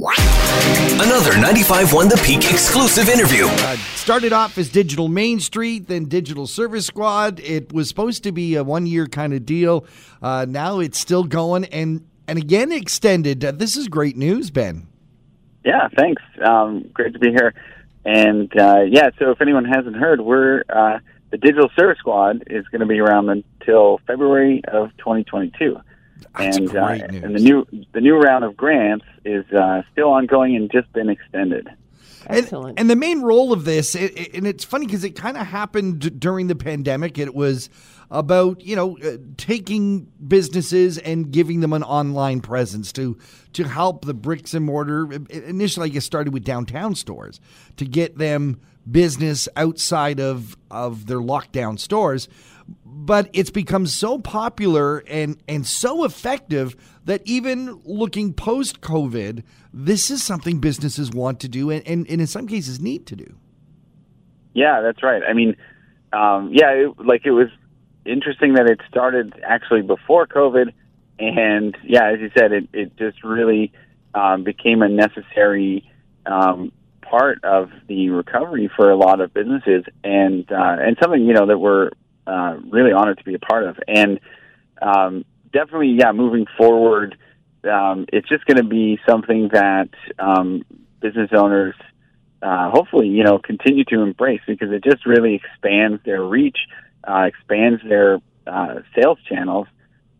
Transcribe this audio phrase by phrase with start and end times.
[0.00, 3.44] Another 95.1 The Peak exclusive interview.
[3.44, 7.38] Uh, started off as Digital Main Street, then Digital Service Squad.
[7.40, 9.84] It was supposed to be a one year kind of deal.
[10.22, 13.44] Uh, now it's still going and, and again extended.
[13.44, 14.86] Uh, this is great news, Ben.
[15.66, 16.22] Yeah, thanks.
[16.42, 17.52] Um, great to be here.
[18.06, 22.66] And uh, yeah, so if anyone hasn't heard, we're uh, the Digital Service Squad is
[22.68, 25.78] going to be around until February of 2022.
[26.38, 27.22] That's and uh, news.
[27.22, 31.08] and the new the new round of grants is uh, still ongoing and just been
[31.08, 31.68] extended.
[32.26, 32.78] And, Excellent.
[32.78, 35.46] and the main role of this, it, it- and it's funny because it kind of
[35.46, 37.18] happened during the pandemic.
[37.18, 37.70] It was
[38.10, 43.16] about you know uh, taking businesses and giving them an online presence to
[43.52, 45.10] to help the bricks and mortar.
[45.30, 47.40] Initially, I guess started with downtown stores
[47.76, 48.60] to get them
[48.90, 52.28] business outside of of their lockdown stores.
[52.84, 59.42] But it's become so popular and and so effective that even looking post COVID,
[59.72, 63.16] this is something businesses want to do and, and, and in some cases need to
[63.16, 63.36] do.
[64.52, 65.22] Yeah, that's right.
[65.28, 65.56] I mean,
[66.12, 67.48] um, yeah, it, like it was
[68.10, 70.72] interesting that it started actually before COVID,
[71.18, 73.72] and yeah, as you said, it it just really
[74.14, 75.90] um, became a necessary
[76.26, 76.72] um,
[77.02, 81.46] part of the recovery for a lot of businesses, and uh, and something you know
[81.46, 81.90] that we're
[82.26, 84.20] uh, really honored to be a part of, and
[84.82, 87.16] um, definitely, yeah, moving forward,
[87.64, 90.64] um, it's just going to be something that um,
[91.00, 91.74] business owners
[92.42, 96.56] uh, hopefully, you know, continue to embrace because it just really expands their reach,
[97.04, 99.66] uh, expands their uh, sales channels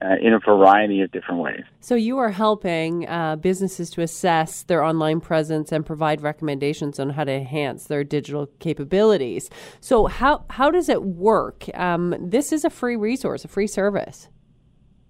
[0.00, 1.62] uh, in a variety of different ways.
[1.80, 7.10] So you are helping uh, businesses to assess their online presence and provide recommendations on
[7.10, 9.50] how to enhance their digital capabilities.
[9.80, 11.64] So how how does it work?
[11.74, 14.28] Um, this is a free resource, a free service.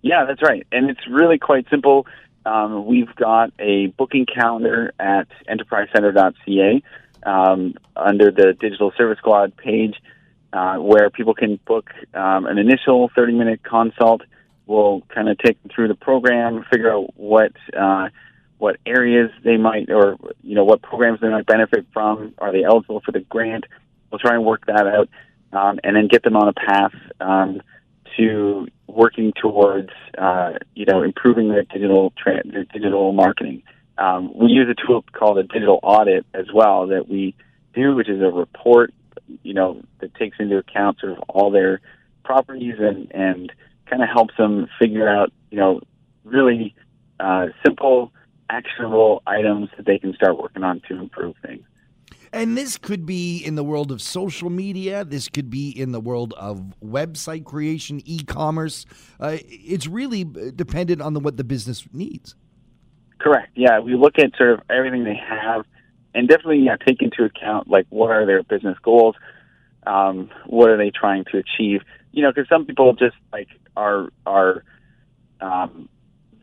[0.01, 0.67] Yeah, that's right.
[0.73, 2.07] And it's really quite simple.
[2.47, 6.83] Um, we've got a booking calendar at enterprisecenter.ca
[7.27, 9.97] um, under the Digital Service Squad page
[10.53, 14.23] uh, where people can book um, an initial 30 minute consult.
[14.67, 17.53] We'll kind of take them through the program, figure out what.
[17.77, 18.09] Uh,
[18.59, 22.35] what areas they might, or you know, what programs they might benefit from?
[22.39, 23.65] Are they eligible for the grant?
[24.11, 25.09] We'll try and work that out,
[25.53, 27.63] um, and then get them on a path um,
[28.17, 33.63] to working towards uh, you know improving their digital tra- their digital marketing.
[33.97, 37.35] Um, we use a tool called a digital audit as well that we
[37.75, 38.93] do, which is a report
[39.43, 41.81] you know that takes into account sort of all their
[42.25, 43.53] properties and and
[43.89, 45.81] kind of helps them figure out you know
[46.25, 46.75] really
[47.21, 48.13] uh, simple
[48.51, 51.63] actionable items that they can start working on to improve things.
[52.33, 55.05] And this could be in the world of social media.
[55.05, 58.85] This could be in the world of website creation, e-commerce.
[59.19, 62.35] Uh, it's really uh, dependent on the, what the business needs.
[63.19, 63.51] Correct.
[63.55, 65.65] Yeah, we look at sort of everything they have,
[66.15, 69.17] and definitely yeah, take into account like what are their business goals,
[69.87, 71.83] um, what are they trying to achieve.
[72.13, 74.65] You know, because some people just like are are
[75.41, 75.89] um,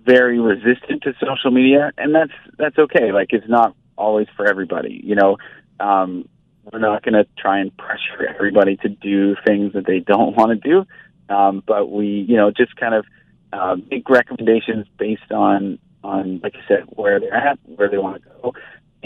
[0.06, 3.12] very resistant to social media, and that's that's okay.
[3.12, 5.02] Like it's not always for everybody.
[5.04, 5.38] You know,
[5.80, 6.28] um,
[6.72, 10.62] we're not going to try and pressure everybody to do things that they don't want
[10.62, 13.06] to do, um, but we you know just kind of
[13.54, 18.22] uh, make recommendations based on on like I said where they're at, where they want
[18.22, 18.54] to go,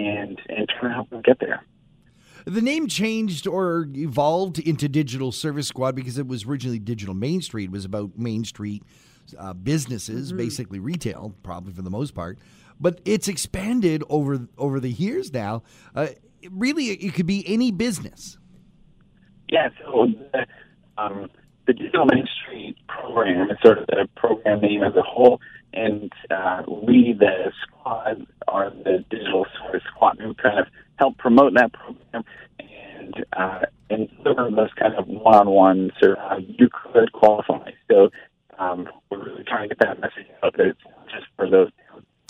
[0.08, 1.64] and and try to help them get there.
[2.46, 7.42] The name changed or evolved into Digital Service Squad because it was originally Digital Main
[7.42, 7.66] Street.
[7.66, 8.84] It was about Main Street
[9.38, 12.40] uh, businesses, basically retail, probably for the most part.
[12.80, 15.64] But it's expanded over over the years now.
[15.94, 16.08] Uh,
[16.50, 18.38] really, it could be any business.
[19.52, 20.46] Yeah, so the,
[20.98, 21.30] um,
[21.70, 25.40] the Digital Main Street program is sort of the program name as a whole,
[25.72, 30.66] and uh, we, the squad, are the Digital Service Squad who kind of
[30.98, 32.26] help promote that program
[32.60, 33.60] and uh,
[33.92, 37.70] and deliver those kind of one-on-one sort of how you could qualify.
[37.88, 38.10] So
[38.58, 41.70] um, we're really trying to get that message out that it's not just for those.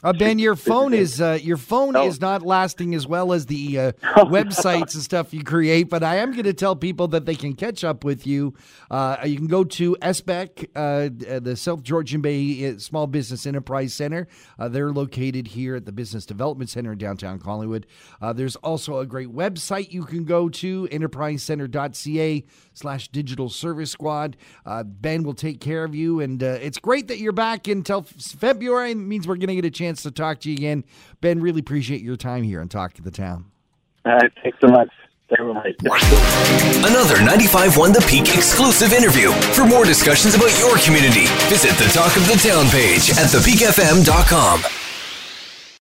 [0.02, 2.08] Uh, ben, your phone is uh, your phone Oh.
[2.08, 5.90] is not lasting as well as the uh, Oh, websites and stuff you create.
[5.90, 8.54] But I am going to tell people that they can catch up with you.
[8.90, 13.94] Uh, you can go to SBEC, uh, the South Georgian Bay uh, Small Business Enterprise
[13.94, 14.30] Center.
[14.58, 17.86] Uh, they're located here at the Business Development Center in downtown Collingwood.
[18.22, 24.38] Uh, there's also a great website you can go to, enterprisecenter.ca slash digital service squad.
[24.66, 26.22] Uh, ben will take care of you.
[26.22, 28.92] And uh, it's great that you're back until February.
[28.92, 30.84] It means we're going to get a chance to talk to you again.
[31.22, 33.46] Ben, really appreciate your time here and Talk of the Town.
[34.06, 34.90] All right, thanks so much.
[35.38, 35.76] Everybody.
[36.80, 39.32] Another 95.1 The Peak exclusive interview.
[39.54, 44.79] For more discussions about your community, visit the Talk of the Town page at thepeakfm.com.